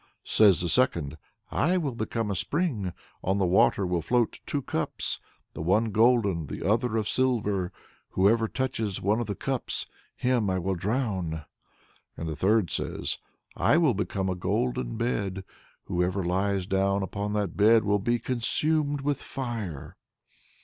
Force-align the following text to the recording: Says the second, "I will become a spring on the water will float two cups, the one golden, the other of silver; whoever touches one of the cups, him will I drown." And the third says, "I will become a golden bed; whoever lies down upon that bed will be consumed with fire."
Says 0.23 0.61
the 0.61 0.67
second, 0.67 1.15
"I 1.51 1.77
will 1.77 1.93
become 1.93 2.31
a 2.31 2.35
spring 2.35 2.91
on 3.23 3.37
the 3.37 3.45
water 3.45 3.85
will 3.85 4.01
float 4.01 4.39
two 4.47 4.63
cups, 4.63 5.19
the 5.53 5.61
one 5.61 5.91
golden, 5.91 6.47
the 6.47 6.67
other 6.67 6.97
of 6.97 7.07
silver; 7.07 7.71
whoever 8.09 8.47
touches 8.47 8.99
one 8.99 9.19
of 9.19 9.27
the 9.27 9.35
cups, 9.35 9.85
him 10.15 10.47
will 10.47 10.71
I 10.75 10.79
drown." 10.79 11.45
And 12.17 12.27
the 12.27 12.35
third 12.35 12.71
says, 12.71 13.19
"I 13.55 13.77
will 13.77 13.93
become 13.93 14.27
a 14.27 14.33
golden 14.33 14.97
bed; 14.97 15.43
whoever 15.83 16.23
lies 16.23 16.65
down 16.65 17.03
upon 17.03 17.33
that 17.33 17.55
bed 17.55 17.83
will 17.83 17.99
be 17.99 18.17
consumed 18.17 19.01
with 19.01 19.21
fire." 19.21 19.97